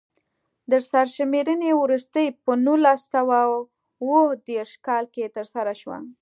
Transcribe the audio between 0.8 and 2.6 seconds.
سرشمېرنې وروستۍ په